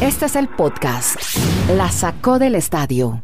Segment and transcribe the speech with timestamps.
[0.00, 1.16] Este es el podcast.
[1.76, 3.22] La sacó del estadio.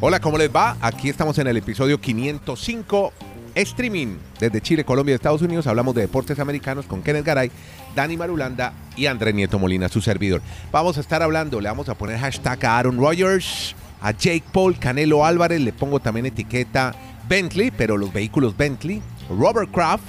[0.00, 0.76] Hola, ¿cómo les va?
[0.80, 3.12] Aquí estamos en el episodio 505
[3.54, 5.66] streaming desde Chile, Colombia y Estados Unidos.
[5.66, 7.50] Hablamos de deportes americanos con Kenneth Garay,
[7.94, 10.40] Dani Marulanda y André Nieto Molina, su servidor.
[10.70, 14.78] Vamos a estar hablando, le vamos a poner hashtag a Aaron Rodgers, a Jake Paul,
[14.78, 16.94] Canelo Álvarez, le pongo también etiqueta
[17.28, 20.04] Bentley, pero los vehículos Bentley, Robert Kraft,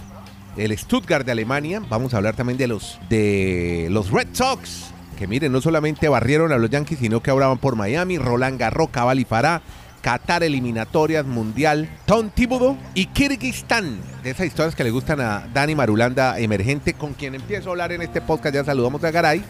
[0.57, 1.81] el Stuttgart de Alemania.
[1.89, 6.51] Vamos a hablar también de los, de los Red Sox, que miren, no solamente barrieron
[6.51, 9.61] a los Yankees, sino que ahora van por Miami, Roland Garros, Cabal y Farah,
[10.01, 12.31] Qatar eliminatorias, Mundial, Tom
[12.93, 13.99] y Kirguistán.
[14.23, 17.91] De esas historias que le gustan a Dani Marulanda, emergente, con quien empiezo a hablar
[17.91, 18.55] en este podcast.
[18.55, 19.43] Ya saludamos a Garay,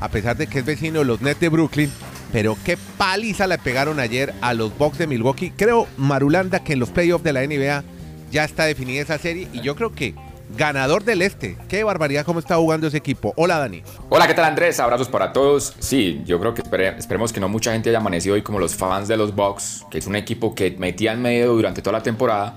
[0.00, 1.90] a pesar de que es vecino de los Nets de Brooklyn.
[2.32, 5.52] Pero qué paliza le pegaron ayer a los Bucks de Milwaukee.
[5.56, 7.84] Creo, Marulanda, que en los playoffs de la NBA
[8.30, 10.14] ya está definida esa serie y yo creo que
[10.56, 11.56] ganador del este.
[11.68, 13.32] Qué barbaridad cómo está jugando ese equipo.
[13.36, 13.82] Hola Dani.
[14.08, 14.78] Hola, ¿qué tal Andrés?
[14.80, 15.74] Abrazos para todos.
[15.78, 16.62] Sí, yo creo que
[16.98, 19.98] esperemos que no mucha gente haya amanecido hoy como los fans de los Bucks, que
[19.98, 22.54] es un equipo que metía en medio durante toda la temporada,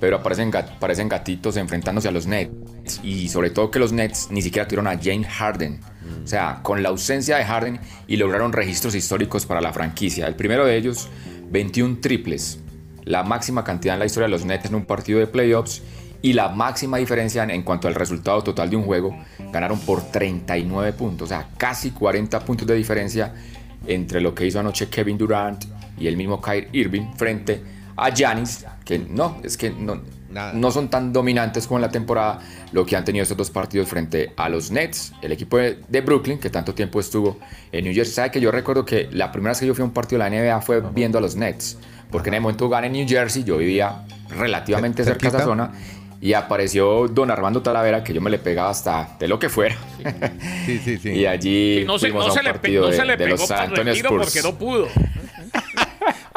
[0.00, 3.00] pero aparecen, aparecen gatitos enfrentándose a los Nets.
[3.02, 5.80] Y sobre todo que los Nets ni siquiera tuvieron a Jane Harden.
[6.24, 10.26] O sea, con la ausencia de Harden y lograron registros históricos para la franquicia.
[10.26, 11.08] El primero de ellos,
[11.50, 12.60] 21 triples,
[13.04, 15.82] la máxima cantidad en la historia de los Nets en un partido de playoffs
[16.20, 19.16] y la máxima diferencia en cuanto al resultado total de un juego,
[19.52, 23.32] ganaron por 39 puntos, o sea, casi 40 puntos de diferencia
[23.86, 25.64] entre lo que hizo anoche Kevin Durant
[25.98, 27.62] y el mismo Kyrie Irving frente
[27.96, 32.40] a Giannis, que no, es que no, no son tan dominantes como en la temporada
[32.72, 36.38] lo que han tenido estos dos partidos frente a los Nets, el equipo de, Brooklyn,
[36.38, 37.38] que tanto tiempo estuvo
[37.72, 38.14] en New Jersey.
[38.14, 40.30] Sabe que yo recuerdo que la primera vez que yo fui a un partido de
[40.30, 41.78] la NBA fue viendo a los Nets,
[42.10, 45.72] porque en el momento gané en New Jersey, yo vivía relativamente cerca de esa zona
[46.20, 49.76] y apareció don Armando Talavera, que yo me le pegaba hasta de lo que fuera.
[50.66, 51.10] Sí, sí, sí.
[51.10, 54.24] y allí no se, no se le, no se le pegó los San Antonio Spurs.
[54.24, 54.88] porque no pudo.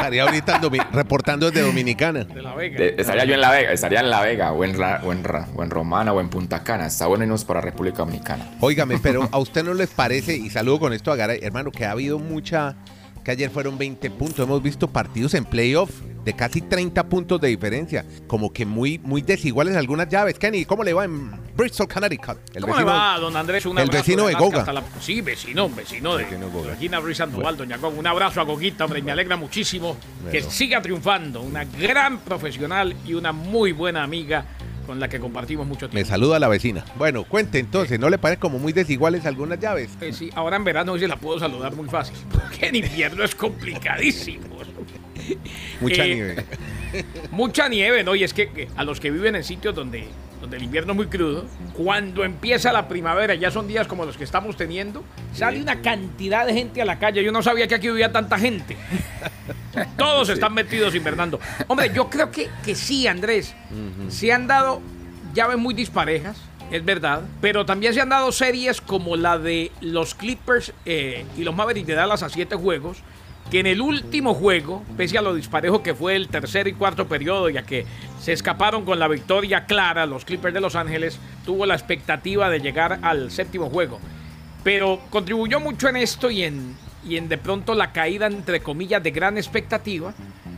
[0.01, 0.59] Estaría ahorita
[0.91, 2.23] reportando desde Dominicana.
[2.23, 2.85] De la Vega.
[2.85, 6.19] estaría yo en La Vega, estaría en La Vega, o en, o en, Romana, o
[6.19, 6.87] en Punta Cana.
[6.87, 8.49] Está bueno irnos para República Dominicana.
[8.61, 11.85] Óigame, pero ¿a usted no les parece, y saludo con esto a Garay, hermano, que
[11.85, 12.75] ha habido mucha,
[13.23, 15.91] que ayer fueron 20 puntos, hemos visto partidos en playoff
[16.23, 18.05] de casi 30 puntos de diferencia.
[18.27, 20.37] Como que muy, muy desiguales algunas llaves.
[20.37, 22.37] Kenny, ¿cómo le va en Bristol, Connecticut?
[22.53, 23.65] El ¿Cómo vecino, le va, don Andrés?
[23.65, 24.65] Un el vecino de Goga.
[24.99, 27.97] sí, vecino, vecino de Regina Ruiz Sandoval, doña Goga.
[27.97, 29.97] Un abrazo a Goguita, hombre, me alegra muchísimo
[30.31, 31.41] que siga triunfando.
[31.41, 34.45] Una gran profesional y una muy buena amiga
[34.85, 35.95] con la que compartimos mucho tiempo.
[35.95, 36.85] Me saluda la vecina.
[36.97, 39.89] Bueno, cuente entonces, ¿no le parece como muy desiguales algunas llaves?
[40.01, 43.35] Eh, sí, ahora en verano se la puedo saludar muy fácil, porque en invierno es
[43.35, 44.47] complicadísimo.
[45.81, 46.45] Mucha eh, nieve.
[47.31, 48.15] Mucha nieve, ¿no?
[48.15, 50.07] Y es que a los que viven en sitios donde,
[50.41, 54.17] donde el invierno es muy crudo, cuando empieza la primavera, ya son días como los
[54.17, 55.03] que estamos teniendo,
[55.33, 57.23] sale una cantidad de gente a la calle.
[57.23, 58.75] Yo no sabía que aquí vivía tanta gente.
[59.97, 61.39] Todos están metidos invernando.
[61.67, 63.55] Hombre, yo creo que, que sí, Andrés.
[64.11, 64.81] Se han dado
[65.33, 66.37] llaves muy disparejas
[66.71, 67.23] es verdad.
[67.41, 71.87] Pero también se han dado series como la de los Clippers eh, y los Mavericks
[71.87, 73.03] de Dallas a siete juegos,
[73.51, 77.07] que en el último juego, pese a lo disparejo que fue el tercer y cuarto
[77.07, 77.85] periodo, ya que
[78.19, 82.61] se escaparon con la victoria clara, los Clippers de Los Ángeles, tuvo la expectativa de
[82.61, 83.99] llegar al séptimo juego.
[84.63, 89.03] Pero contribuyó mucho en esto y en, y en de pronto la caída, entre comillas,
[89.03, 90.13] de gran expectativa,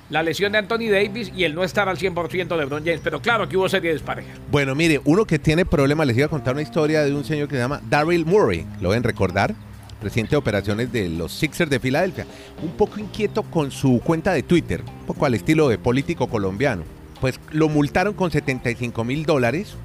[0.09, 3.02] la lesión de Anthony Davis y el no estar al 100% de LeBron James.
[3.03, 4.38] Pero claro, que hubo serie de desparejas.
[4.52, 7.47] Bueno, mire, uno que tiene problemas, les iba a contar una historia de un señor
[7.47, 8.66] que se llama Daryl Murray.
[8.81, 9.56] ¿Lo ven recordar?
[10.03, 12.28] presidente de operaciones de los Sixers de Filadelfia,
[12.62, 16.84] un poco inquieto con su cuenta de Twitter, un poco al estilo de político colombiano.
[17.22, 19.75] Pues lo multaron con 75 mil dólares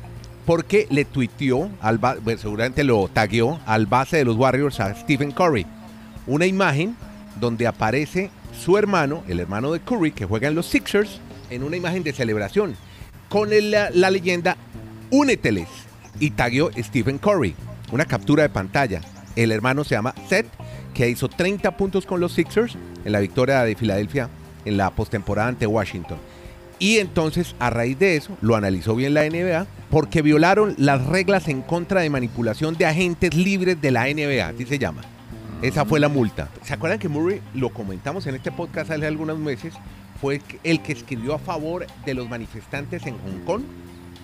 [0.45, 5.31] porque le tuiteó, al pues, seguramente lo tagueó al base de los Warriors, a Stephen
[5.31, 5.67] Curry,
[6.27, 6.97] una imagen
[7.39, 11.21] donde aparece su hermano, el hermano de Curry, que juega en los Sixers,
[11.51, 12.77] en una imagen de celebración,
[13.29, 14.57] con la, leyenda
[15.11, 15.69] Úneteles,
[16.21, 17.55] y tagueó Stephen Curry,
[17.93, 19.01] una captura de pantalla.
[19.37, 20.47] El hermano se llama Seth,
[20.93, 24.29] que hizo 30 puntos con los Sixers en la victoria de Filadelfia
[24.65, 26.19] en la postemporada ante Washington.
[26.81, 31.49] Y entonces, a raíz de eso, lo analizó bien la NBA porque violaron las reglas
[31.49, 35.03] en contra de manipulación de agentes libres de la NBA, así se llama.
[35.61, 36.49] Esa fue la multa.
[36.63, 39.75] ¿Se acuerdan que Murray, lo comentamos en este podcast hace algunos meses,
[40.21, 43.63] fue el que escribió a favor de los manifestantes en Hong Kong,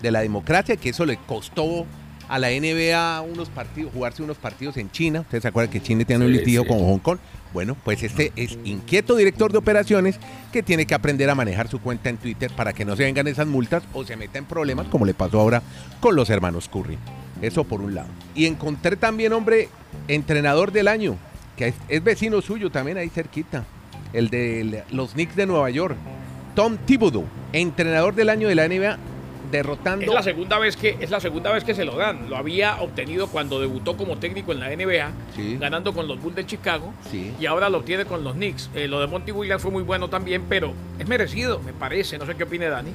[0.01, 1.87] de la democracia, que eso le costó
[2.29, 5.23] a la NBA unos partidos, jugarse unos partidos en China.
[5.23, 7.19] Ustedes se acuerdan que China tiene un litigio con Hong Kong.
[7.53, 10.21] Bueno, pues este es inquieto director de operaciones
[10.53, 13.27] que tiene que aprender a manejar su cuenta en Twitter para que no se vengan
[13.27, 15.63] esas multas o se meta en problemas como le pasó ahora
[16.01, 16.97] con los hermanos Curry.
[17.43, 18.09] Eso por un lado.
[18.35, 19.69] Y encontré también, hombre,
[20.09, 21.17] entrenador del año,
[21.57, 23.65] que es, es vecino suyo también ahí cerquita,
[24.13, 25.97] el de los Knicks de Nueva York.
[26.55, 28.97] Tom Thibodeau, entrenador del año de la NBA,
[29.51, 30.05] derrotando.
[30.07, 32.29] Es la segunda vez que es la segunda vez que se lo dan.
[32.31, 35.57] Lo había obtenido cuando debutó como técnico en la NBA, Sí.
[35.61, 37.33] ganando con los Bulls de Chicago, Sí.
[37.41, 38.71] y ahora lo obtiene con los Knicks.
[38.75, 42.19] Eh, lo de Monty Williams fue muy bueno también, pero es merecido, me parece.
[42.19, 42.91] No sé qué opine Dani.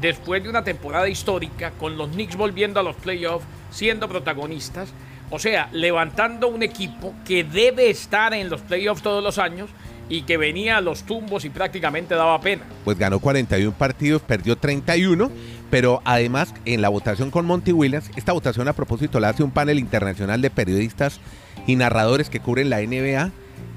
[0.00, 4.90] Después de una temporada histórica, con los Knicks volviendo a los playoffs, siendo protagonistas,
[5.30, 9.70] o sea, levantando un equipo que debe estar en los playoffs todos los años
[10.08, 12.64] y que venía a los tumbos y prácticamente daba pena.
[12.84, 15.30] pues ganó 41 partidos, perdió 31,
[15.70, 19.50] pero además en la votación con Monty Williams, esta votación a propósito la hace un
[19.50, 21.20] panel internacional de periodistas
[21.66, 23.30] y narradores que cubren la NBA,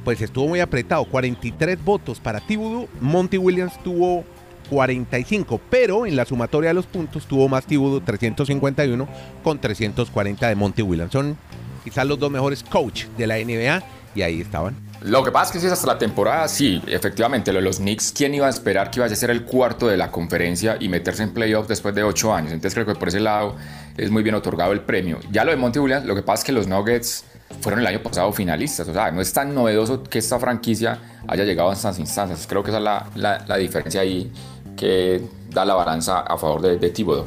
[0.03, 4.25] pues estuvo muy apretado, 43 votos para Thibodeau, Monty Williams tuvo
[4.69, 9.07] 45, pero en la sumatoria de los puntos tuvo más Thibodeau 351
[9.43, 11.11] con 340 de Monty Williams.
[11.11, 11.37] Son
[11.83, 13.83] quizás los dos mejores coach de la NBA
[14.15, 14.75] y ahí estaban.
[15.01, 17.77] Lo que pasa es que si es hasta la temporada, sí, efectivamente, lo de los
[17.77, 20.89] Knicks, ¿quién iba a esperar que iba a ser el cuarto de la conferencia y
[20.89, 22.51] meterse en playoffs después de ocho años?
[22.51, 23.55] Entonces creo que por ese lado
[23.95, 25.19] es muy bien otorgado el premio.
[25.31, 27.25] Ya lo de Monty Williams, lo que pasa es que los Nuggets
[27.61, 30.97] fueron el año pasado finalistas, o sea, no es tan novedoso que esta franquicia
[31.27, 32.45] haya llegado a estas instancias.
[32.47, 32.83] Creo que esa es
[33.15, 34.31] la- la diferencia ahí
[34.77, 37.25] que da la balanza a favor de, de.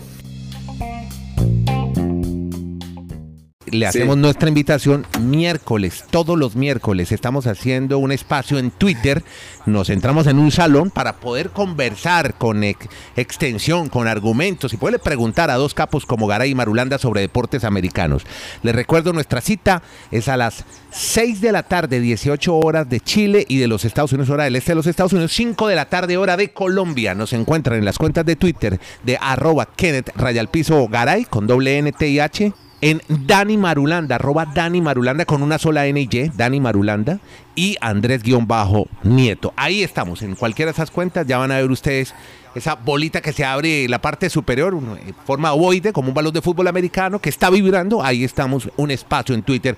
[3.70, 9.22] Le hacemos nuestra invitación miércoles, todos los miércoles estamos haciendo un espacio en Twitter,
[9.66, 14.98] nos entramos en un salón para poder conversar con ex- extensión, con argumentos y poderle
[14.98, 18.24] preguntar a dos capos como Garay y Marulanda sobre deportes americanos.
[18.62, 23.44] Les recuerdo nuestra cita es a las 6 de la tarde, 18 horas de Chile
[23.48, 25.84] y de los Estados Unidos, hora del este de los Estados Unidos, 5 de la
[25.88, 27.14] tarde, hora de Colombia.
[27.14, 31.92] Nos encuentran en las cuentas de Twitter de arroba Kenneth Rayalpizo Garay con doble N
[31.92, 36.28] T y H en Dani Marulanda, arroba Dani Marulanda con una sola N y Y,
[36.28, 37.20] Dani Marulanda,
[37.54, 39.52] y Andrés-Nieto.
[39.56, 42.14] Ahí estamos, en cualquiera de esas cuentas, ya van a ver ustedes
[42.54, 46.42] esa bolita que se abre la parte superior, en forma ovoide, como un balón de
[46.42, 48.02] fútbol americano, que está vibrando.
[48.02, 49.76] Ahí estamos, un espacio en Twitter.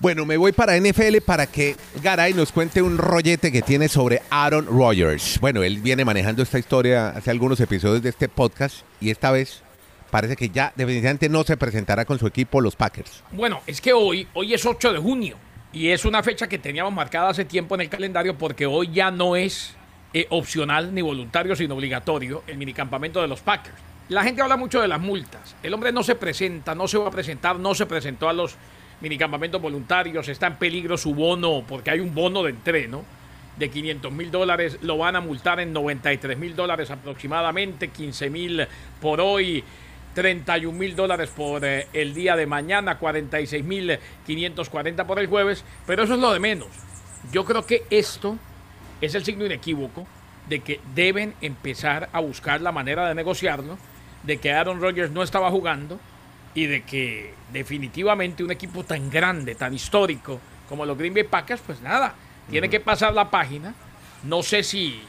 [0.00, 1.74] Bueno, me voy para NFL para que
[2.04, 5.40] Garay nos cuente un rollete que tiene sobre Aaron Rodgers.
[5.40, 9.64] Bueno, él viene manejando esta historia hace algunos episodios de este podcast y esta vez
[10.10, 13.22] parece que ya definitivamente no se presentará con su equipo los Packers.
[13.32, 15.36] Bueno, es que hoy, hoy es 8 de junio
[15.72, 19.10] y es una fecha que teníamos marcada hace tiempo en el calendario porque hoy ya
[19.10, 19.74] no es
[20.14, 23.76] eh, opcional ni voluntario, sino obligatorio el minicampamento de los Packers.
[24.08, 25.54] La gente habla mucho de las multas.
[25.62, 28.56] El hombre no se presenta, no se va a presentar, no se presentó a los
[29.00, 33.04] minicampamentos voluntarios, está en peligro su bono porque hay un bono de entreno
[33.58, 38.66] de 500 mil dólares, lo van a multar en 93 mil dólares aproximadamente, 15 mil
[39.00, 39.64] por hoy,
[40.14, 45.64] 31 mil dólares por eh, el día de mañana, 46 mil 540 por el jueves,
[45.86, 46.68] pero eso es lo de menos.
[47.32, 48.38] Yo creo que esto
[49.00, 50.06] es el signo inequívoco
[50.48, 53.78] de que deben empezar a buscar la manera de negociarlo,
[54.22, 56.00] de que Aaron Rodgers no estaba jugando
[56.54, 61.62] y de que definitivamente un equipo tan grande, tan histórico como los Green Bay Packers,
[61.64, 62.14] pues nada,
[62.50, 63.74] tiene que pasar la página.
[64.24, 65.00] No sé si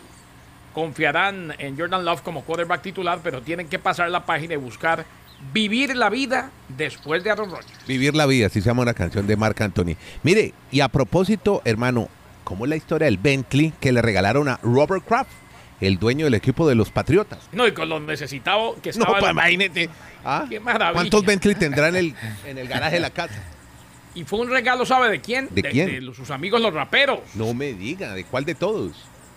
[0.74, 5.06] confiarán en Jordan Love como quarterback titular, pero tienen que pasar la página y buscar
[5.54, 7.88] vivir la vida después de Aaron Rodgers.
[7.88, 9.96] Vivir la vida, así se llama una canción de Marc Anthony.
[10.24, 12.10] Mire, y a propósito, hermano,
[12.44, 15.32] ¿cómo es la historia del Bentley que le regalaron a Robert Kraft,
[15.82, 17.40] el dueño del equipo de los Patriotas?
[17.54, 19.20] No, y con lo necesitado que No, estaba.
[19.20, 19.90] pues imagínate.
[20.26, 20.46] ¿Ah?
[20.50, 20.94] Qué maravilla.
[20.94, 22.16] ¿Cuántos Bentley tendrá en el,
[22.46, 23.42] en el garaje de la casa?
[24.16, 25.48] Y fue un regalo, ¿sabe de quién?
[25.52, 25.88] ¿De quién?
[25.88, 27.20] De los- sus amigos los raperos.
[27.36, 28.92] No me diga, ¿de cuál de todos?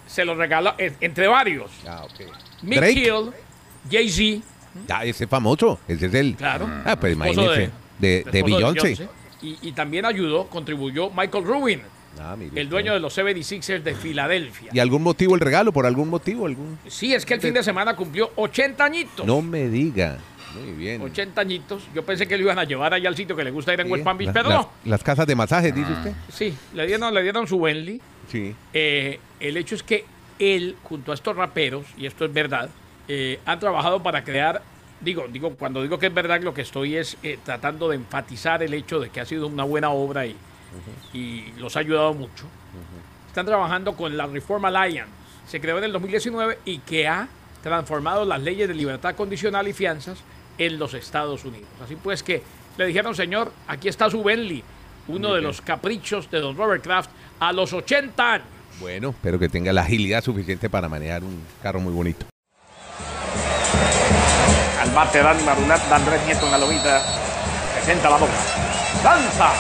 [0.07, 1.71] Se los regaló entre varios.
[1.87, 2.27] Ah, ok.
[2.63, 2.93] Mick Drake.
[3.01, 3.31] Hill,
[3.91, 4.45] Jay-Z,
[4.89, 6.35] Ah, ese famoso, ese es el...
[6.35, 6.67] claro.
[6.85, 9.09] Ah, pues imagínese, de, de, esposo Beyoncé.
[9.43, 11.83] Y, y también ayudó, contribuyó Michael Rubin,
[12.21, 12.69] Ah, el usted.
[12.69, 14.71] dueño de los 76ers de Filadelfia.
[14.73, 15.73] ¿Y algún motivo el regalo?
[15.73, 16.47] ¿Por algún motivo?
[16.47, 19.27] algún Sí, es que el fin de semana cumplió 80 añitos.
[19.27, 20.19] No me diga.
[20.55, 21.01] Muy bien.
[21.01, 21.83] 80 añitos.
[21.95, 23.87] Yo pensé que lo iban a llevar allá al sitio que le gusta ir en
[23.87, 24.69] Sí, West Palm Beach, pero las, no.
[24.85, 26.13] las casas de masajes, dice usted.
[26.31, 28.01] Sí, le dieron, le dieron su Bentley.
[28.31, 28.55] Sí.
[28.73, 30.05] Eh, el hecho es que
[30.39, 32.71] él, junto a estos raperos, y esto es verdad,
[33.09, 34.63] eh, han trabajado para crear,
[35.01, 38.63] digo, digo, cuando digo que es verdad, lo que estoy es eh, tratando de enfatizar
[38.63, 40.37] el hecho de que ha sido una buena obra y,
[41.13, 42.47] y los ha ayudado mucho.
[43.29, 45.11] Están trabajando con la Reform Alliance,
[45.47, 47.29] se creó en el 2019 y que ha
[47.63, 50.19] transformado las leyes de libertad condicional y fianzas
[50.59, 51.69] en los Estados Unidos.
[51.83, 52.43] Así pues que
[52.77, 54.63] le dijeron, señor, aquí está su Bentley,
[55.09, 58.47] uno de los caprichos de don Robert Kraft a los 80 años.
[58.81, 62.27] Bueno, espero que tenga la agilidad suficiente para manejar un carro muy bonito.
[64.81, 67.03] Al bate Dani Marulat, da Andrés Nieto en la lomita,
[67.75, 68.33] presenta la boca,
[69.05, 69.53] lanza,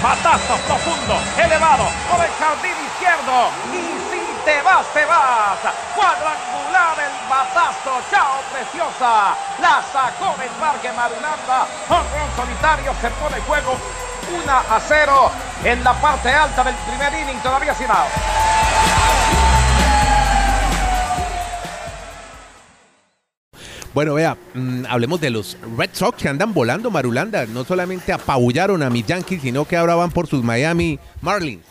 [0.00, 5.58] patazo profundo, elevado, por el jardín izquierdo, y si te vas, te vas,
[5.96, 13.76] cuadrangular el batazo, chao preciosa, la sacó del parque Marulanda, un solitario que pone juego
[14.30, 15.30] 1 a 0
[15.64, 18.08] en la parte alta del primer inning, todavía sin out.
[23.92, 27.44] Bueno, vea, mm, hablemos de los Red Sox que andan volando Marulanda.
[27.46, 31.64] No solamente apabullaron a mis Yankees, sino que ahora van por sus Miami Marlins.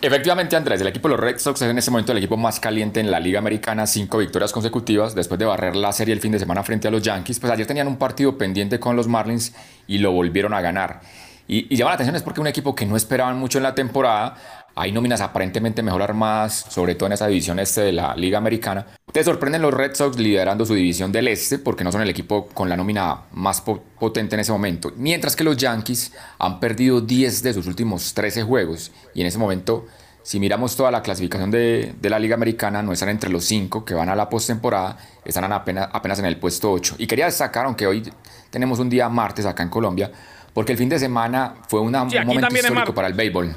[0.00, 2.58] Efectivamente, Andrés, el equipo de los Red Sox es en este momento el equipo más
[2.58, 6.32] caliente en la Liga Americana, cinco victorias consecutivas después de barrer la serie el fin
[6.32, 7.38] de semana frente a los Yankees.
[7.38, 9.54] Pues ayer tenían un partido pendiente con los Marlins
[9.86, 11.02] y lo volvieron a ganar.
[11.48, 13.74] Y, y llama la atención es porque un equipo que no esperaban mucho en la
[13.74, 14.36] temporada,
[14.74, 18.86] hay nóminas aparentemente mejor armadas, sobre todo en esa división este de la Liga Americana.
[19.12, 22.46] Te sorprenden los Red Sox liderando su división del este porque no son el equipo
[22.48, 24.92] con la nómina más po- potente en ese momento.
[24.96, 28.92] Mientras que los Yankees han perdido 10 de sus últimos 13 juegos.
[29.14, 29.84] Y en ese momento,
[30.22, 33.84] si miramos toda la clasificación de, de la Liga Americana, no están entre los 5
[33.84, 34.96] que van a la postemporada,
[35.26, 36.94] están apenas, apenas en el puesto 8.
[36.96, 38.10] Y quería destacar, aunque hoy
[38.48, 40.10] tenemos un día martes acá en Colombia,
[40.54, 43.56] porque el fin de semana fue una- Sí, un momento histórico para el béisbol.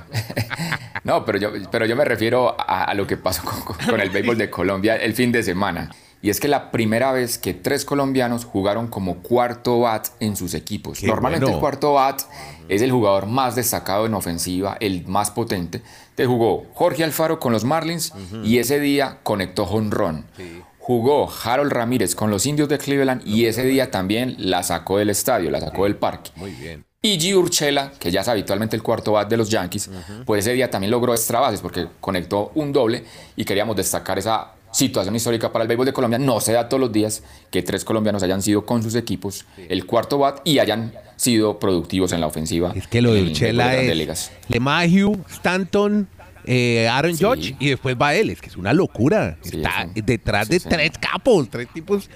[1.03, 4.09] no, pero yo, pero yo me refiero a, a lo que pasó con, con el
[4.09, 5.91] béisbol de Colombia el fin de semana.
[6.21, 10.55] Y es que la primera vez que tres colombianos jugaron como cuarto bat en sus
[10.55, 10.99] equipos.
[10.99, 11.57] Qué Normalmente bueno.
[11.57, 12.21] el cuarto bat
[12.67, 15.83] es el jugador más destacado en ofensiva, el más potente.
[16.15, 18.11] Te jugó Jorge Alfaro con los Marlins
[18.43, 20.25] y ese día conectó honrón.
[20.85, 25.09] Jugó Harold Ramírez con los indios de Cleveland y ese día también la sacó del
[25.09, 26.29] estadio, la sacó del parque.
[26.35, 26.85] Muy bien.
[27.01, 27.35] Y G.
[27.35, 29.89] Urchela, que ya es habitualmente el cuarto bat de los Yankees,
[30.27, 33.03] pues ese día también logró extra bases porque conectó un doble
[33.35, 36.19] y queríamos destacar esa situación histórica para el béisbol de Colombia.
[36.19, 39.87] No se da todos los días que tres colombianos hayan sido con sus equipos el
[39.87, 42.73] cuarto bat y hayan sido productivos en la ofensiva.
[42.75, 44.31] Es que lo de Urchela es
[45.31, 46.07] Stanton,
[46.45, 47.23] eh, Aaron Sí.
[47.23, 48.29] Judge y después va él.
[48.29, 49.37] Es que es una locura.
[49.41, 52.09] Sí, Está detrás de tres capos, tres tipos.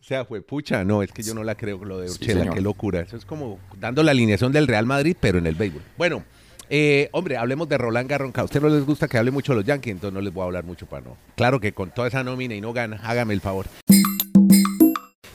[0.00, 0.84] O sea, fue pucha.
[0.84, 2.50] No, es que yo no la creo lo de Urchela.
[2.50, 3.00] qué locura.
[3.00, 5.82] Eso es como dando la alineación del Real Madrid, pero en el béisbol.
[5.96, 6.24] Bueno,
[6.68, 8.30] eh, hombre, hablemos de Roland Garros.
[8.34, 10.42] A usted no les gusta que hable mucho de los Yankees, entonces no les voy
[10.42, 11.16] a hablar mucho para no.
[11.36, 13.66] Claro que con toda esa nómina y no gana, hágame el favor.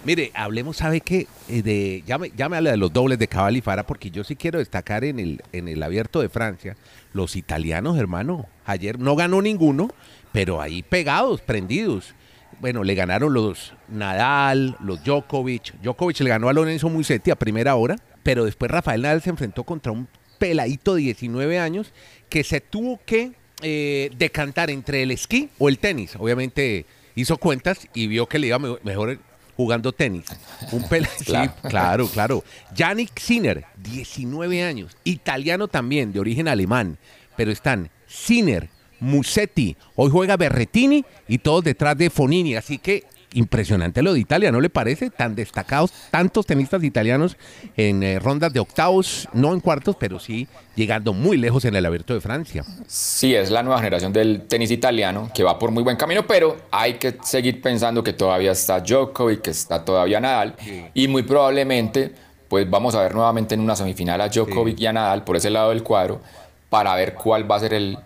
[0.06, 1.28] Mire, hablemos, ¿sabe qué?
[1.50, 4.24] Eh, de, ya, me, ya me de los dobles de Cabal y Fara, porque yo
[4.24, 6.78] sí quiero destacar en el, en el abierto de Francia,
[7.14, 8.48] los italianos, hermano.
[8.66, 9.90] Ayer no ganó ninguno,
[10.32, 12.16] pero ahí pegados, prendidos.
[12.62, 15.74] Bueno, le ganaron los Nadal, los Djokovic.
[15.82, 19.64] Djokovic le ganó a Lorenzo Musetti a primera hora, pero después Rafael Nadal se enfrentó
[19.66, 20.08] contra un
[20.40, 21.92] peladito de 19 años
[22.30, 26.16] que se tuvo que eh, decantar entre el esquí o el tenis.
[26.18, 29.20] Obviamente hizo cuentas y vio que le iba me- mejor
[29.60, 30.24] jugando tenis.
[30.72, 31.52] Un pela sí, Claro.
[31.68, 32.44] claro, claro.
[32.74, 36.98] Yannick Sinner, 19 años, italiano también, de origen alemán,
[37.36, 38.70] pero están Sinner,
[39.02, 44.52] Musetti, hoy juega Berretini y todos detrás de Fonini, así que impresionante lo de Italia,
[44.52, 45.10] ¿no le parece?
[45.10, 47.38] Tan destacados tantos tenistas italianos
[47.78, 51.86] en eh, rondas de octavos, no en cuartos, pero sí llegando muy lejos en el
[51.86, 52.64] Abierto de Francia.
[52.88, 56.58] Sí, es la nueva generación del tenis italiano que va por muy buen camino, pero
[56.72, 60.56] hay que seguir pensando que todavía está Djokovic, que está todavía Nadal
[60.94, 62.14] y muy probablemente
[62.48, 65.50] pues vamos a ver nuevamente en una semifinal a Djokovic y a Nadal por ese
[65.50, 66.22] lado del cuadro
[66.70, 67.98] para ver cuál va a ser el,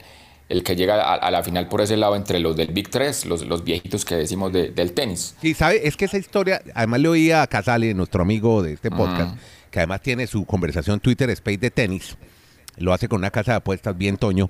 [0.50, 3.26] el que llega a, a la final por ese lado entre los del Big 3,
[3.26, 5.36] los, los viejitos que decimos de- del tenis.
[5.42, 8.92] Sí, sabe, es que esa historia, además le oía a Casale, nuestro amigo de este
[8.92, 9.38] podcast,
[9.72, 12.18] que además tiene su conversación Twitter Space de tenis,
[12.78, 14.50] lo hace con una casa de apuestas bien toño.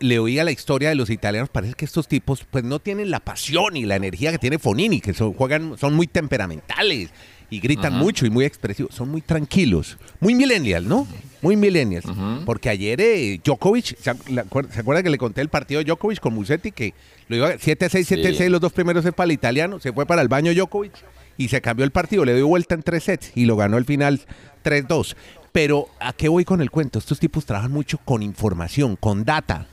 [0.00, 3.20] Le oía la historia de los italianos, parece que estos tipos pues no tienen la
[3.20, 7.10] pasión y la energía que tiene Fonini, que son, juegan, son muy temperamentales
[7.50, 11.06] y gritan mucho y muy expresivos, son muy tranquilos, muy millennials, ¿no?
[11.42, 12.04] Muy millennials.
[12.44, 15.78] Porque ayer eh, Djokovic, ¿se, ac- la- acuer- ¿se acuerda que le conté el partido
[15.78, 16.72] de Djokovic con Musetti?
[16.72, 16.94] Que
[17.28, 18.48] lo iba 7-6, 7-6, Sí.
[18.48, 20.92] los dos primeros es para el italiano, se fue para el baño Djokovic
[21.36, 23.84] y se cambió el partido, le dio vuelta en tres sets y lo ganó al
[23.84, 24.20] final
[24.64, 25.14] 3-2.
[25.52, 26.98] Pero ¿a qué voy con el cuento?
[26.98, 29.66] Estos tipos trabajan mucho con información, con data,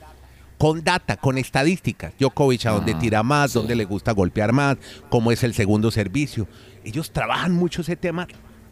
[0.58, 2.12] con data, con estadísticas.
[2.18, 4.76] Djokovic a dónde tira más, dónde le gusta golpear más,
[5.10, 6.46] cómo es el segundo servicio.
[6.84, 8.26] Ellos trabajan mucho ese tema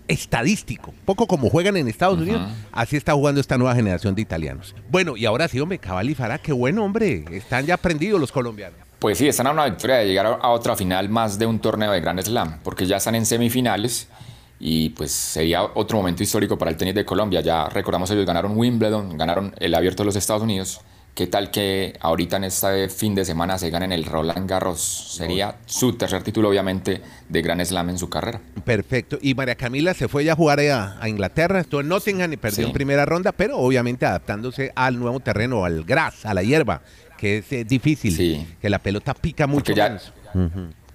[0.08, 2.42] estadístico, poco como juegan en Estados Unidos,
[2.73, 4.75] así está jugando esta nueva generación de italianos.
[4.90, 8.32] Bueno, y ahora sí, hombre, Cabal y Farah, qué bueno, hombre, están ya aprendidos los
[8.32, 8.78] colombianos.
[8.99, 11.92] Pues sí, están a una victoria de llegar a otra final más de un torneo
[11.92, 14.08] de Grand Slam, porque ya están en semifinales
[14.58, 17.40] y pues sería otro momento histórico para el tenis de Colombia.
[17.40, 20.80] Ya recordamos ellos ganaron Wimbledon, ganaron el Abierto de los Estados Unidos.
[21.14, 24.80] ¿Qué tal que ahorita en este fin de semana se ganen el Roland Garros?
[24.80, 28.40] Sería su tercer título, obviamente, de Grand Slam en su carrera.
[28.64, 29.18] Perfecto.
[29.23, 32.37] Y María Camila se fue ya a jugar a, a Inglaterra, estuvo en Nottingham y
[32.37, 32.62] perdió Sí.
[32.64, 36.80] en primera ronda, pero obviamente adaptándose al nuevo terreno, al gras, a la hierba,
[37.16, 38.49] que es eh, difícil, Sí.
[38.61, 39.73] que la pelota pica mucho.
[39.73, 40.12] Ya- menos.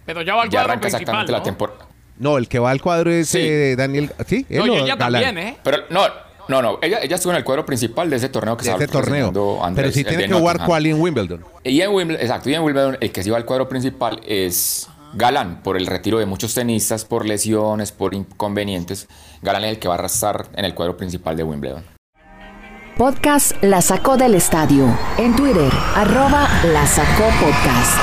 [0.06, 1.44] Pero ya va al Ya cuadro arranca principal, exactamente la ¿no?
[1.46, 1.86] temporada.
[2.18, 3.40] No, el que va al cuadro es Sí.
[3.42, 4.12] eh, Daniel.
[4.28, 5.24] Sí, él No, y o ella Galán?
[5.24, 5.58] también, ¿eh?
[5.64, 6.02] Pero no,
[6.50, 6.80] no, no.
[6.82, 9.64] Ella, ella estuvo en el cuadro principal de ese torneo que De estaba ese torneo.
[9.64, 11.46] Andrés, Pero si el tiene que jugar quali en Wimbledon.
[11.64, 14.90] Y en Wimbledon, exacto, y en Wimbledon el que se iba al cuadro principal es
[15.14, 19.08] Galán, por el retiro de muchos tenistas, por lesiones, por inconvenientes.
[19.42, 21.84] Galán es el que va a arrastrar en el cuadro principal de Wimbledon.
[22.98, 24.86] Podcast La Sacó del Estadio.
[25.18, 27.98] En Twitter, arroba La Sacó Podcast.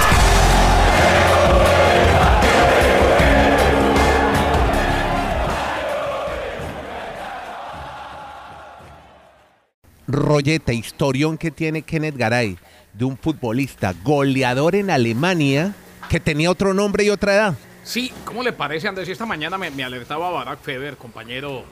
[10.09, 12.59] Rolleta, historión que tiene Kenneth Garay
[12.93, 15.75] de un futbolista goleador en Alemania
[16.09, 17.55] que tenía otro nombre y otra edad.
[17.83, 19.09] Sí, ¿cómo le parece, Andrés?
[19.09, 21.65] Esta mañana me, me alertaba Barack Feber, compañero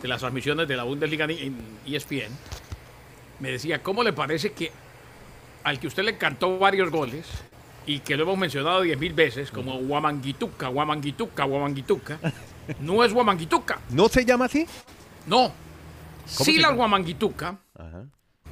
[0.00, 1.30] de las transmisiones de la Bundesliga en
[1.86, 2.32] E ESPN.
[3.40, 4.70] Me decía, ¿cómo le parece que
[5.64, 7.26] al que usted le cantó varios goles
[7.86, 12.18] y que lo hemos mencionado diez mil veces, como Guamanguituca, Guamanguituca, Guamanguituca,
[12.80, 14.66] no es Guamanguituca, ¿No se llama así?
[15.26, 15.52] no.
[16.26, 16.74] Llama?
[16.74, 17.58] Guamanguituca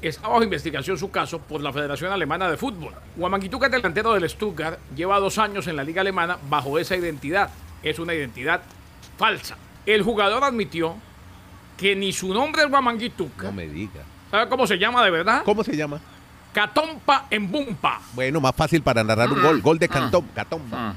[0.02, 2.94] está bajo investigación su caso por la Federación Alemana de Fútbol.
[3.16, 7.50] Guamanguituca es delantero del Stuttgart, lleva dos años en la liga alemana bajo esa identidad.
[7.82, 8.62] Es una identidad
[9.16, 9.56] falsa.
[9.86, 10.96] El jugador admitió
[11.76, 13.44] que ni su nombre es Guamanguituca.
[13.44, 14.02] No me diga.
[14.30, 15.42] ¿Sabe cómo se llama de verdad?
[15.44, 16.00] ¿Cómo se llama?
[16.52, 18.00] Catompa en Bumpa.
[18.12, 19.60] Bueno, más fácil para narrar un gol.
[19.60, 20.94] Gol de Cantón, Catomba.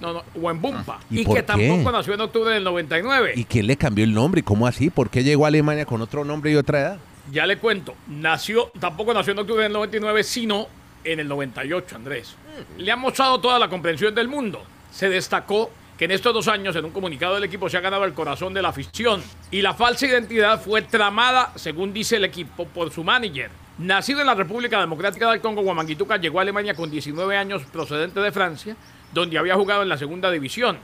[0.00, 1.00] No, no, o en Bumpa.
[1.10, 1.42] ¿Y Y, que qué?
[1.42, 3.32] tampoco nació en octubre del 99.
[3.36, 4.42] ¿Y quién le cambió el nombre?
[4.42, 4.90] ¿Cómo así?
[4.90, 6.98] ¿Por qué llegó a Alemania con otro nombre y otra edad?
[7.30, 10.68] Ya le cuento, nació, tampoco nació en octubre del 99, sino
[11.02, 12.36] en el 98, Andrés.
[12.78, 14.62] Le ha mostrado toda la comprensión del mundo.
[14.92, 18.04] Se destacó que en estos dos años, en un comunicado del equipo, se ha ganado
[18.04, 19.22] el corazón de la afición.
[19.50, 23.50] Y la falsa identidad fue tramada, según dice el equipo, por su manager.
[23.78, 28.20] Nacido en la República Democrática del Congo, Guamanguituca llegó a Alemania con 19 años procedente
[28.20, 28.76] de Francia,
[29.12, 30.78] donde había jugado en la segunda división.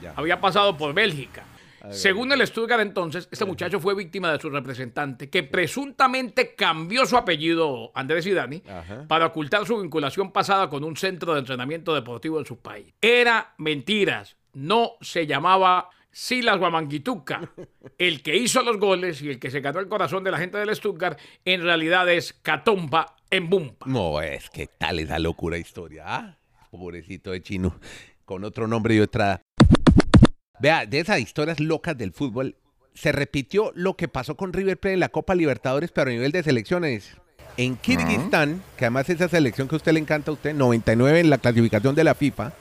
[0.00, 0.12] Ya.
[0.14, 1.44] Había pasado por Bélgica.
[1.90, 7.16] Según el Stuttgart entonces, este muchacho fue víctima de su representante, que presuntamente cambió su
[7.16, 9.06] apellido, Andrés Sidani, Ajá.
[9.08, 12.92] para ocultar su vinculación pasada con un centro de entrenamiento deportivo en su país.
[13.00, 17.48] Era mentiras, no se llamaba Silas Guamanguituca.
[17.96, 20.58] El que hizo los goles y el que se ganó el corazón de la gente
[20.58, 23.86] del Stuttgart, en realidad es Catomba en Bumpa.
[23.86, 26.02] No, es que tal esa locura historia.
[26.04, 26.36] Ah,
[26.72, 27.78] pobrecito de chino.
[28.24, 29.42] Con otro nombre y otra.
[30.58, 32.56] Vea, de esas historias locas del fútbol,
[32.94, 36.32] se repitió lo que pasó con River Plate en la Copa Libertadores, pero a nivel
[36.32, 37.16] de selecciones.
[37.56, 41.30] En Kirguistán, que además esa selección que a usted le encanta a usted, 99 en
[41.30, 42.52] la clasificación de la FIFA,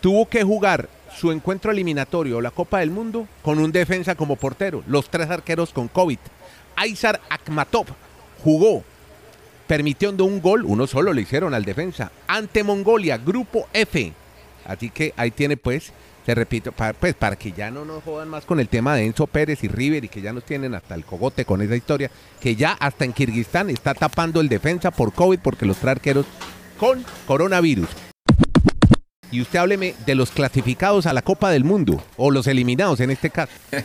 [0.00, 4.82] tuvo que jugar su encuentro eliminatorio, la Copa del Mundo, con un defensa como portero,
[4.86, 6.18] los tres arqueros con COVID.
[6.76, 7.86] Aizar Akhmatov
[8.42, 8.82] jugó,
[9.66, 14.12] permitiendo un gol, uno solo le hicieron al defensa, ante Mongolia, grupo F.
[14.64, 15.92] Así que ahí tiene pues,
[16.24, 19.06] te repito, para, pues para que ya no nos jodan más con el tema de
[19.06, 22.10] Enzo Pérez y River y que ya nos tienen hasta el cogote con esa historia,
[22.40, 26.26] que ya hasta en Kirguistán está tapando el defensa por COVID porque los tres arqueros
[26.78, 28.11] con coronavirus.
[29.32, 33.10] Y usted hábleme de los clasificados a la Copa del Mundo, o los eliminados en
[33.10, 33.52] este caso.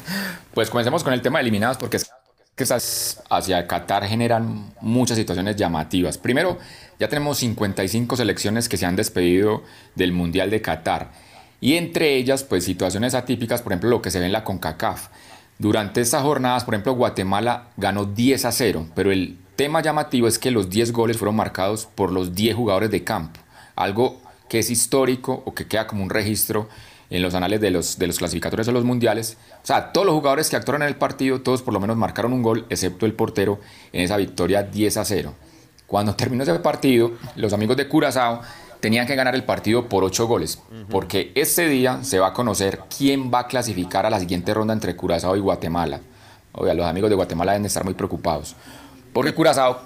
[0.53, 2.10] Pues comencemos con el tema de eliminados porque es
[2.55, 6.17] que estas hacia Qatar generan muchas situaciones llamativas.
[6.17, 6.57] Primero,
[6.99, 9.62] ya tenemos 55 selecciones que se han despedido
[9.93, 11.12] del Mundial de Qatar.
[11.62, 15.10] Y entre ellas, pues situaciones atípicas, por ejemplo, lo que se ve en la CONCACAF.
[15.60, 20.39] Durante estas jornadas, por ejemplo, Guatemala ganó 10 a 0, pero el tema llamativo es
[20.39, 23.39] que los 10 goles fueron marcados por los 10 jugadores de campo.
[23.75, 26.67] Algo que es histórico o que queda como un registro
[27.10, 29.38] en los anales de los, de los clasificatorios de los mundiales.
[29.63, 32.33] O sea, todos los jugadores que actuaron en el partido, todos por lo menos marcaron
[32.33, 33.60] un gol, excepto el portero,
[33.93, 35.33] en esa victoria 10 a 0.
[35.86, 38.41] Cuando terminó ese partido, los amigos de Curazao
[38.81, 42.81] tenían que ganar el partido por 8 goles, porque este día se va a conocer
[42.95, 46.01] quién va a clasificar a la siguiente ronda entre Curazao y Guatemala.
[46.51, 48.55] Obvio, los amigos de Guatemala deben de estar muy preocupados,
[49.13, 49.81] porque Curazao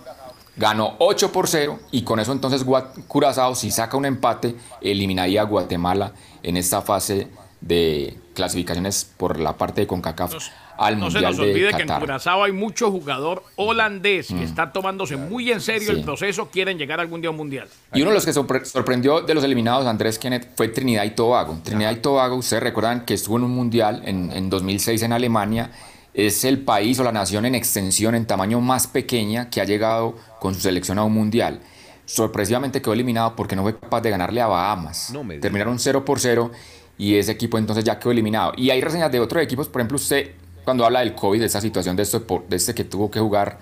[0.57, 2.65] ganó 8 por 0 y con eso entonces
[3.07, 6.11] Curazao, si saca un empate, eliminaría a Guatemala
[6.43, 7.27] en esta fase
[7.61, 10.33] de clasificaciones por la parte de CONCACAF
[10.77, 11.99] al no Mundial se nos olvide de que en.
[11.99, 15.99] Curazao hay mucho jugador holandés que está tomándose muy en serio Sí.
[15.99, 17.67] el proceso, quieren llegar algún día a un mundial.
[17.93, 21.11] Y uno de los que sorpre- sorprendió de los eliminados, Andrés Kenneth, fue Trinidad y
[21.11, 21.59] Tobago.
[21.63, 25.69] Trinidad y Tobago, ustedes recuerdan que estuvo en un mundial en, en 2006 en Alemania.
[26.13, 30.15] Es el país o la nación en extensión, en tamaño más pequeña, que ha llegado
[30.39, 31.61] con su selección a un mundial.
[32.05, 35.11] Sorpresivamente quedó eliminado porque no fue capaz de ganarle a Bahamas.
[35.11, 35.25] No.
[35.39, 36.51] Terminaron 0 por 0
[36.97, 38.51] y ese equipo entonces ya quedó eliminado.
[38.57, 40.31] Y hay reseñas de otros equipos, por ejemplo, usted
[40.63, 43.59] cuando habla del COVID, de esta situación de, esto, de este que tuvo que jugar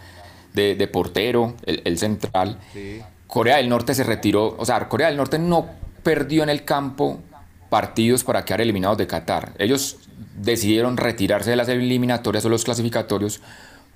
[0.53, 2.59] de, de portero, el, el central.
[3.27, 5.67] Corea del Norte se retiró, o sea, Corea del Norte no
[6.03, 7.19] perdió en el campo
[7.69, 9.53] partidos para quedar eliminados de Qatar.
[9.57, 9.97] Ellos
[10.37, 13.41] decidieron retirarse de las eliminatorias o los clasificatorios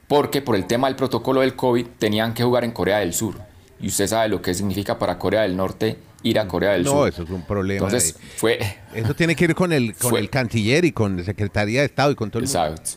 [0.07, 3.36] porque por el tema del protocolo del COVID tenían que jugar en Corea del Sur.
[3.79, 6.91] Y usted sabe lo que significa para Corea del Norte ir a Corea del No,
[6.91, 7.09] Sur.
[7.09, 7.86] eso es un problema.
[7.88, 8.59] Entonces de- fue...
[8.93, 11.88] eso tiene que ir con el, con Fue- el canciller y con la Secretaría de
[11.88, 12.59] Estado y con todo el mundo.
[12.65, 12.91] Exacto.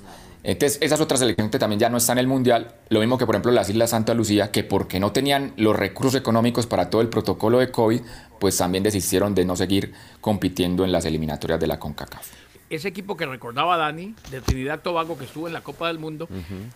[0.44, 3.26] Entonces, esas otras selecciones que también ya no están en el Mundial, lo mismo que
[3.26, 7.00] por ejemplo las Islas Santa Lucía, que porque no tenían los recursos económicos para todo
[7.00, 8.00] el protocolo de COVID,
[8.38, 12.26] pues también desistieron de no seguir compitiendo en las eliminatorias de la CONCACAF.
[12.68, 16.28] Ese equipo que recordaba Dani, de Trinidad Tobago, que estuvo en la Copa del Mundo,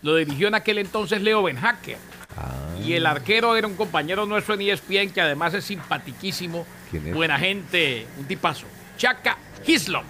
[0.03, 1.97] lo dirigió en aquel entonces Leo Benhacker.
[2.37, 2.79] Ah.
[2.85, 7.15] Y el arquero era un compañero nuestro en ESPN que además es simpatiquísimo, ¿Quién es?
[7.15, 8.67] buena gente, un tipazo.
[8.97, 10.05] Chaka Hislop.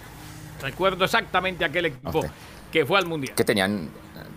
[0.60, 2.26] Recuerdo exactamente aquel equipo
[2.70, 3.34] que fue al Mundial.
[3.34, 3.88] Que tenían,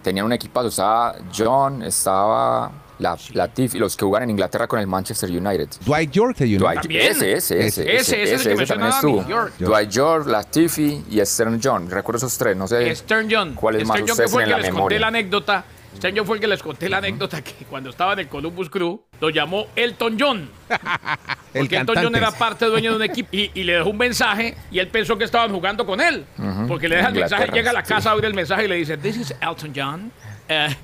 [0.01, 2.71] tenían un equipazo, estaba John, estaba
[3.03, 5.67] la, Latif y los que jugaban en Inglaterra con el Manchester United.
[5.85, 6.59] Dwight York de United.
[6.65, 7.11] Dwight, También.
[7.11, 9.27] ese, ese, ese, Ese, ese es el que también mencionaba estuvo.
[9.27, 9.53] York.
[9.59, 11.89] Dwight York, Latifi y Stern John.
[11.91, 13.53] Recuerdo esos tres, no sé Stern John.
[13.53, 15.65] cuáles más Stern John que fue el que les conté la anécdota.
[15.95, 18.67] Stern John fue el que les conté la anécdota que cuando estaba en el Columbus
[18.71, 20.49] Crew lo llamó Elton John.
[21.53, 21.95] el Porque Elton.
[22.01, 24.87] John era parte dueño de un equipo y, y le dejó un mensaje y él
[24.87, 26.25] pensó que estaban jugando con él.
[26.67, 28.75] Porque le deja el mensaje, llega a la casa a oír el mensaje y le
[28.75, 30.11] dice, This is Elton John.
[30.49, 30.75] Eh,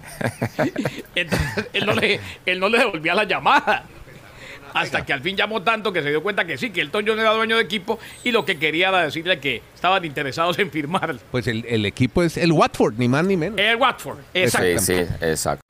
[1.15, 3.85] entonces él no, le, él no le devolvía la llamada.
[4.73, 7.19] Hasta que al fin llamó tanto que se dio cuenta que sí, que Elton John
[7.19, 11.17] era dueño de equipo y lo que quería era decirle que estaban interesados en firmar.
[11.31, 13.59] Pues el, el equipo es el Watford, ni más ni menos.
[13.59, 14.79] El Watford, exacto.
[14.79, 15.63] Sí, sí, exacto.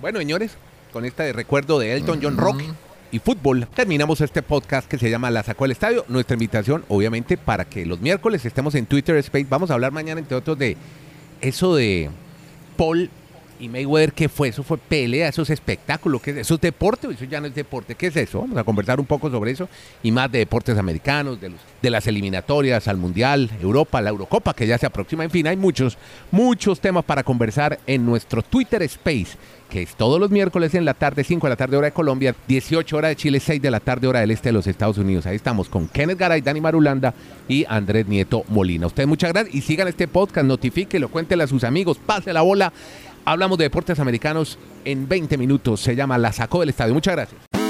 [0.00, 0.56] Bueno, señores,
[0.92, 2.62] con este recuerdo de Elton John Rock
[3.10, 6.04] y fútbol, terminamos este podcast que se llama La Sacó el Estadio.
[6.08, 9.46] Nuestra invitación, obviamente, para que los miércoles estemos en Twitter Space.
[9.48, 10.76] Vamos a hablar mañana, entre otros, de
[11.40, 12.10] eso de
[12.76, 13.08] Paul
[13.62, 14.12] y Mayweather.
[14.12, 14.48] ¿Qué fue?
[14.48, 15.28] ¿Eso fue pelea?
[15.28, 16.18] ¿Eso es espectáculo?
[16.18, 16.36] ¿Qué es?
[16.38, 17.94] ¿Eso es deporte eso ya no es deporte?
[17.94, 18.40] ¿Qué es eso?
[18.40, 19.68] Vamos a conversar un poco sobre eso
[20.02, 24.78] y más de deportes americanos, de, las eliminatorias al Mundial, Europa, la Eurocopa que ya
[24.78, 25.24] se aproxima.
[25.24, 25.98] En fin, hay muchos,
[26.30, 29.36] muchos temas para conversar en nuestro Twitter Space,
[29.68, 32.34] que es todos los miércoles en la tarde, 5 de la tarde hora de Colombia,
[32.48, 35.26] 18 hora de Chile, 6 de la tarde hora del este de los Estados Unidos.
[35.26, 37.14] Ahí estamos con Kenneth Garay, Dani Marulanda
[37.48, 38.86] y Andrés Nieto Molina.
[38.86, 42.72] Ustedes muchas gracias y sigan este podcast, notifíquelo, cuéntele a sus amigos, pase la bola.
[43.24, 45.80] Hablamos de deportes americanos en 20 minutos.
[45.80, 46.94] Se llama La Sacó del Estadio.
[46.94, 47.61] Muchas gracias.